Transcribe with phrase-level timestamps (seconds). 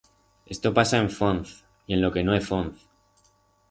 [0.47, 2.73] Esto pasa en Fonz, y en lo que no é Fonz.